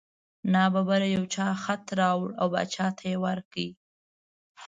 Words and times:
نا 0.53 0.63
ببره 0.73 1.07
یو 1.15 1.23
چا 1.33 1.47
خط 1.63 1.85
راوړ 1.99 2.29
او 2.41 2.47
باچا 2.53 2.87
ته 2.97 3.03
یې 3.11 3.17
ورکړ. 3.25 3.55